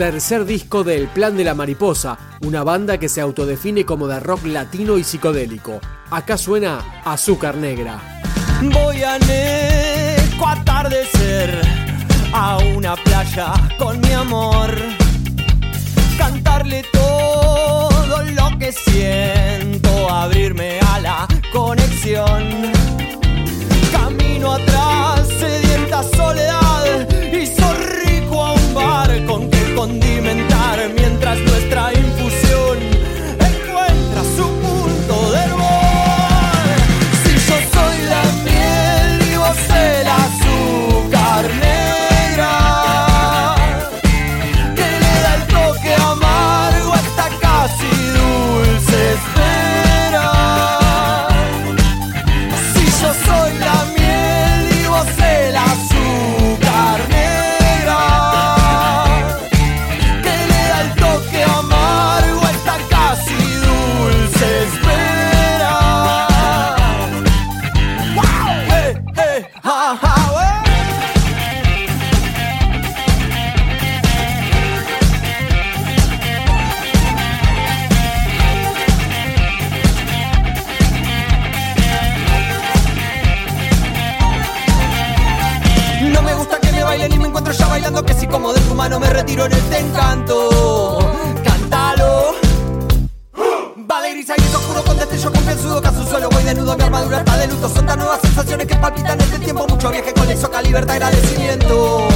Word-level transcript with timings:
tercer 0.00 0.46
disco 0.46 0.82
de 0.82 0.96
El 0.96 1.08
Plan 1.08 1.36
de 1.36 1.44
la 1.44 1.54
Mariposa, 1.54 2.16
una 2.40 2.64
banda 2.64 2.96
que 2.96 3.10
se 3.10 3.20
autodefine 3.20 3.84
como 3.84 4.08
de 4.08 4.18
rock 4.18 4.46
latino 4.46 4.96
y 4.96 5.04
psicodélico. 5.04 5.78
Acá 6.10 6.38
suena 6.38 7.02
Azúcar 7.04 7.58
Negra. 7.58 8.00
Voy 8.62 9.02
a 9.02 9.18
Neco 9.18 10.48
atardecer 10.48 11.60
a 12.32 12.56
una 12.74 12.96
playa 12.96 13.52
con 13.78 14.00
mi 14.00 14.12
amor. 14.12 14.74
Cantarle 16.16 16.82
todo 16.90 18.22
lo 18.22 18.58
que 18.58 18.72
siento, 18.72 20.08
abrirme 20.08 20.79
este 89.70 89.86
encanto. 89.86 90.98
Cántalo. 91.44 92.34
Vale 93.76 94.12
gris 94.12 94.28
y 94.28 94.40
es 94.40 94.54
oscuro 94.54 94.82
con 94.84 94.96
destello 94.96 95.32
con 95.32 95.42
piel 95.42 95.58
sudo 95.58 95.82
caso 95.82 96.06
suelo 96.06 96.28
Voy 96.30 96.42
desnudo, 96.44 96.76
mi 96.76 96.82
armadura 96.84 97.18
está 97.18 97.36
de 97.36 97.46
luto 97.48 97.68
Son 97.68 97.86
tan 97.86 97.98
nuevas 97.98 98.20
sensaciones 98.20 98.66
que 98.66 98.76
palpitan 98.76 99.20
el 99.20 99.40
tiempo 99.40 99.66
Mucho 99.66 99.90
viaje 99.90 100.12
con 100.12 100.36
soca, 100.36 100.62
libertad, 100.62 100.94
agradecimiento 100.94 102.09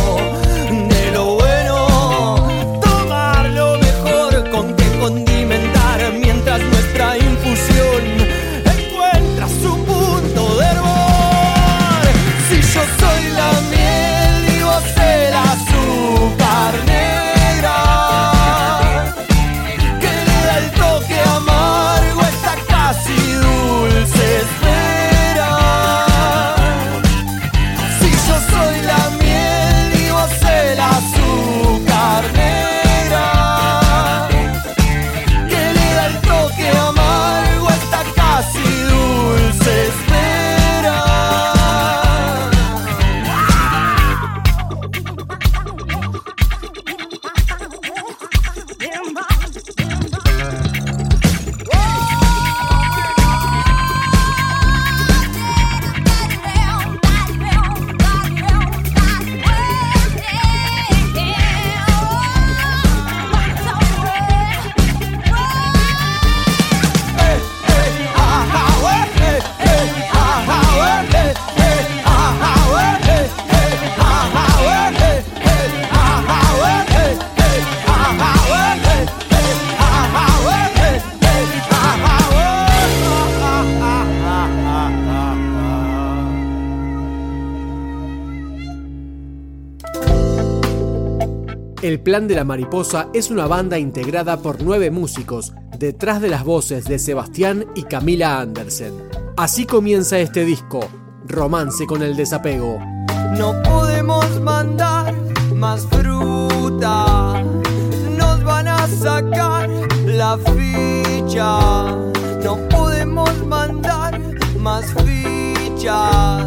El 91.84 92.00
Plan 92.00 92.26
de 92.26 92.34
la 92.34 92.44
Mariposa 92.44 93.08
es 93.12 93.30
una 93.30 93.46
banda 93.46 93.78
integrada 93.78 94.38
por 94.38 94.62
nueve 94.62 94.90
músicos, 94.90 95.52
detrás 95.78 96.22
de 96.22 96.30
las 96.30 96.42
voces 96.42 96.86
de 96.86 96.98
Sebastián 96.98 97.66
y 97.74 97.82
Camila 97.82 98.40
Andersen. 98.40 98.94
Así 99.36 99.66
comienza 99.66 100.18
este 100.18 100.46
disco, 100.46 100.80
Romance 101.26 101.84
con 101.84 102.02
el 102.02 102.16
desapego. 102.16 102.78
No 103.36 103.62
podemos 103.64 104.40
mandar 104.40 105.12
más 105.54 105.86
fruta. 105.88 107.44
Nos 108.16 108.42
van 108.44 108.66
a 108.66 108.88
sacar 108.88 109.68
la 110.06 110.38
ficha. 110.38 111.94
No 112.42 112.56
podemos 112.70 113.46
mandar 113.46 114.18
más 114.58 114.86
fichas. 115.04 116.46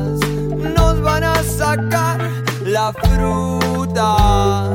Nos 0.75 1.00
van 1.00 1.24
a 1.24 1.44
sacar 1.44 2.28
la 2.66 2.92
fruta. 2.92 4.74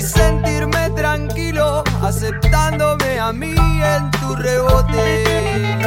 Y 0.00 0.02
sentirme 0.02 0.88
tranquilo 0.96 1.84
aceptándome 2.02 3.18
a 3.18 3.32
mí 3.32 3.54
en 3.54 4.10
tu 4.12 4.34
rebote. 4.34 5.79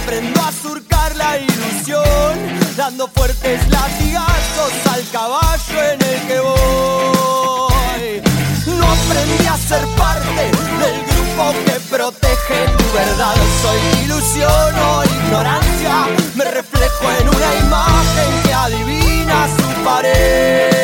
Aprendo 0.00 0.40
a 0.40 0.52
surcar 0.52 1.14
la 1.16 1.38
ilusión, 1.38 2.04
dando 2.76 3.06
fuertes 3.08 3.60
latigazos 3.68 4.72
al 4.92 5.08
caballo 5.10 5.82
en 5.92 6.02
el 6.02 6.26
que 6.26 6.40
voy. 6.40 8.22
No 8.78 8.86
aprendí 8.86 9.46
a 9.46 9.56
ser 9.56 9.86
parte 9.96 10.42
del 10.82 11.04
grupo 11.10 11.52
que 11.64 11.80
protege 11.90 12.66
tu 12.78 12.92
verdad. 12.94 13.34
Soy 13.62 14.04
ilusión 14.04 14.78
o 14.90 15.04
ignorancia, 15.04 16.06
me 16.34 16.44
reflejo 16.44 17.04
en 17.20 17.28
una 17.28 17.54
imagen 17.66 18.42
que 18.44 18.54
adivina 18.54 19.48
su 19.56 19.84
pared. 19.84 20.79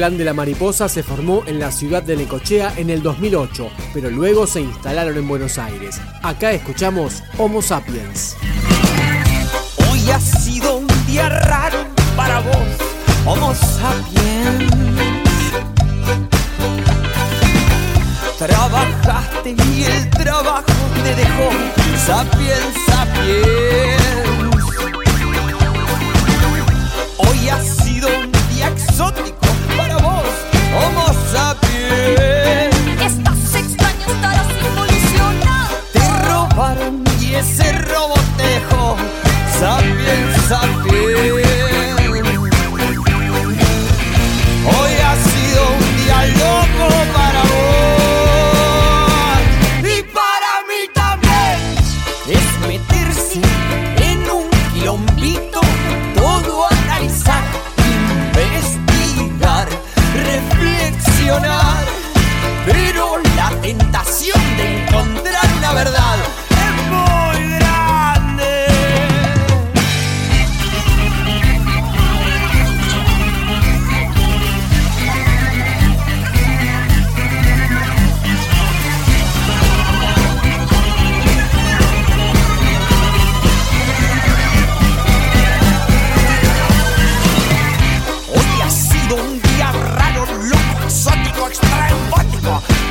Plan 0.00 0.16
de 0.16 0.24
la 0.24 0.32
mariposa 0.32 0.88
se 0.88 1.02
formó 1.02 1.42
en 1.46 1.58
la 1.58 1.70
ciudad 1.70 2.02
de 2.02 2.16
Necochea 2.16 2.72
en 2.78 2.88
el 2.88 3.02
2008, 3.02 3.70
pero 3.92 4.08
luego 4.08 4.46
se 4.46 4.62
instalaron 4.62 5.14
en 5.18 5.28
Buenos 5.28 5.58
Aires. 5.58 6.00
Acá 6.22 6.52
escuchamos 6.52 7.22
Homo 7.36 7.60
Sapiens. 7.60 8.34
Hoy 9.90 10.10
ha 10.10 10.18
sido 10.18 10.78
un 10.78 10.88
día 11.06 11.28
raro 11.28 11.84
para 12.16 12.40
vos, 12.40 12.56
Homo 13.26 13.54
sapiens. 13.54 14.72
Trabajaste 18.38 19.50
y 19.50 19.84
el 19.84 20.08
trabajo 20.08 20.64
te 21.04 21.14
dejó 21.14 21.50
sapiens, 22.06 22.74
sapiens. 22.86 23.99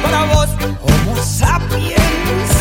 para 0.04 0.24
vos, 0.26 0.50
Homo 0.82 1.16
sapiens. 1.24 2.52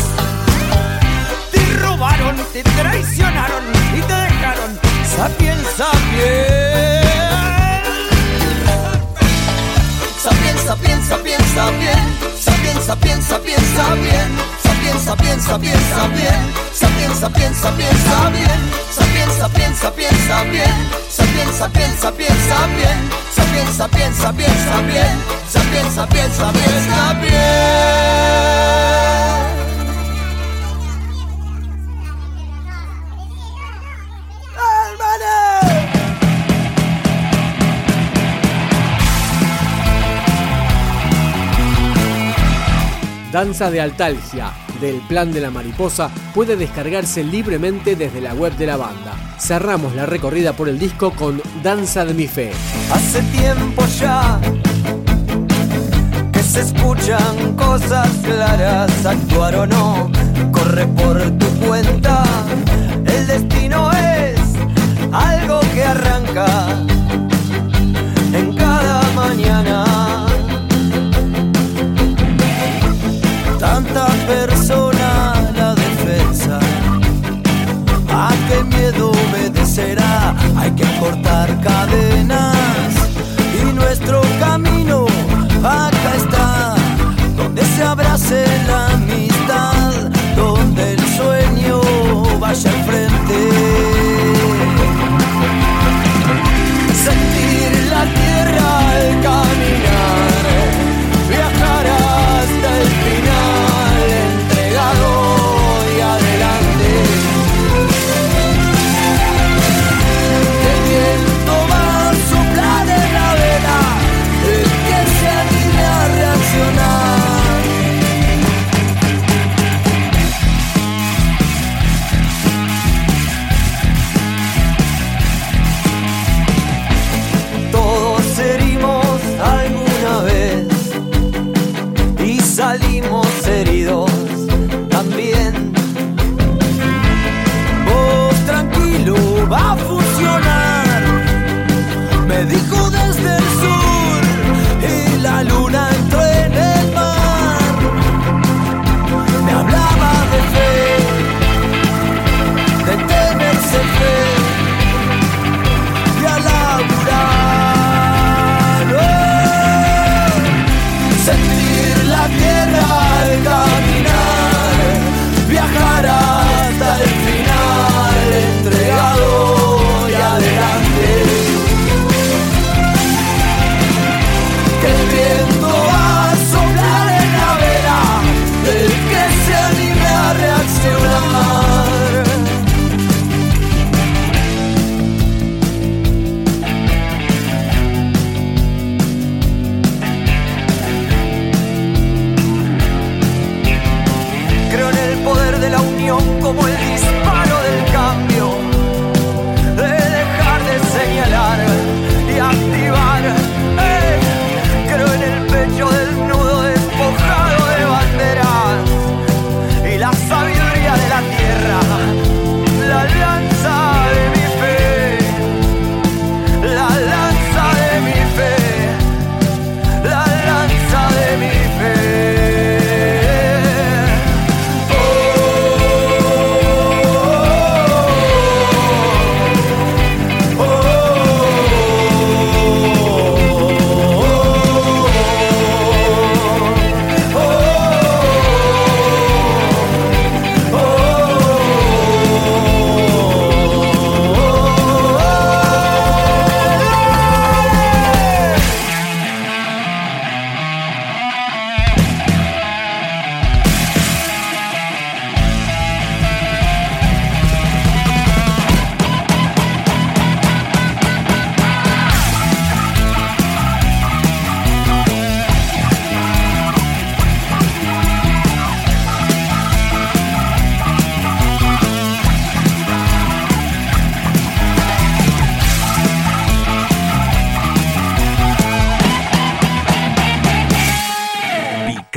Te 1.51 1.77
robaron, 1.77 2.35
te 2.53 2.63
traicionaron 2.63 3.63
y 3.97 4.01
te 4.01 4.13
dejaron 4.13 4.79
sapiens, 5.15 5.67
sapiens. 5.77 7.09
Sapiens, 10.21 10.61
sapiens, 10.61 11.07
sapiens, 11.07 11.45
sapiens. 11.55 12.19
Sapiens, 12.39 12.85
sapiens, 12.85 13.25
sapiens, 13.25 13.63
sapiens 13.75 14.59
piensa, 14.89 15.15
piensa, 15.15 15.57
piensa 15.59 16.07
bien. 16.07 16.53
Piensa, 16.97 17.29
piensa, 17.29 17.71
piensa 17.71 18.29
bien. 18.29 18.59
Piensa, 19.13 19.49
piensa, 19.49 19.91
piensa 19.91 20.43
bien. 20.43 20.75
Piensa, 21.35 21.69
piensa, 21.69 22.11
piensa 22.11 22.67
bien. 22.77 23.28
piensa, 23.87 23.87
piensa, 23.87 24.33
piensa 24.33 24.81
bien, 24.81 25.71
piensa, 25.71 26.07
piensa, 26.07 26.51
piensa 26.51 27.13
bien. 27.21 27.88
Danza 43.31 43.69
de 43.69 43.79
Altalgia 43.79 44.51
del 44.81 45.01
Plan 45.07 45.31
de 45.31 45.41
la 45.41 45.51
Mariposa 45.51 46.09
puede 46.33 46.55
descargarse 46.55 47.23
libremente 47.23 47.95
desde 47.95 48.21
la 48.21 48.33
web 48.33 48.55
de 48.57 48.65
la 48.65 48.77
banda. 48.77 49.13
Cerramos 49.37 49.93
la 49.95 50.05
recorrida 50.05 50.53
por 50.53 50.67
el 50.67 50.79
disco 50.79 51.11
con 51.11 51.41
Danza 51.61 52.05
de 52.05 52.13
mi 52.13 52.27
Fe. 52.27 52.51
Hace 52.91 53.21
tiempo 53.23 53.85
ya 53.99 54.39
que 56.31 56.41
se 56.41 56.61
escuchan 56.61 57.55
cosas 57.55 58.09
claras, 58.23 59.05
actuar 59.05 59.55
o 59.55 59.67
no, 59.67 60.11
corre 60.51 60.87
por 60.87 61.21
tu 61.37 61.47
cuenta. 61.67 62.23
El 63.05 63.27
destino 63.27 63.91
es 63.91 64.39
algo 65.11 65.59
que 65.73 65.83
arranca 65.83 66.67
en 68.33 68.55
cada 68.55 69.03
mañana. 69.13 69.88
tantas 73.59 74.11
personas 74.25 75.53
la 75.55 75.75
defensa. 75.75 76.59
¿A 78.09 78.29
qué 78.47 78.63
miedo 78.63 79.11
obedecerá? 79.11 80.33
Hay 80.57 80.71
que 80.71 80.85
cortar 80.99 81.47
cadenas 81.61 82.93
y 83.61 83.73
nuestro 83.73 84.21
camino 84.39 85.05
acá 85.63 86.15
está, 86.15 86.75
donde 87.35 87.63
se 87.63 87.83
abrace 87.83 88.45
la 88.67 88.93
amistad, 88.93 89.93
donde 90.35 90.93
el 90.93 91.07
sueño 91.17 91.81
vaya 92.39 92.69
al 92.71 92.83
frente. 92.85 92.98